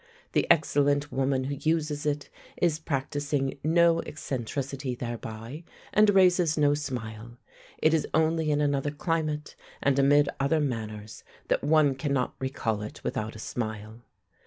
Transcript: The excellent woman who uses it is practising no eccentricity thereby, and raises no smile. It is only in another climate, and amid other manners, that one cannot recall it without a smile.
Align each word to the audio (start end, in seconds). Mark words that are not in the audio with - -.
The 0.31 0.49
excellent 0.49 1.11
woman 1.11 1.43
who 1.43 1.57
uses 1.61 2.07
it 2.07 2.29
is 2.59 2.79
practising 2.79 3.59
no 3.63 4.01
eccentricity 4.01 4.95
thereby, 4.95 5.63
and 5.93 6.09
raises 6.09 6.57
no 6.57 6.73
smile. 6.73 7.37
It 7.77 7.93
is 7.93 8.07
only 8.11 8.49
in 8.49 8.61
another 8.61 8.89
climate, 8.89 9.55
and 9.79 9.99
amid 9.99 10.27
other 10.39 10.59
manners, 10.59 11.23
that 11.49 11.63
one 11.63 11.93
cannot 11.93 12.33
recall 12.39 12.81
it 12.81 13.03
without 13.03 13.35
a 13.35 13.45
smile. 13.47 14.01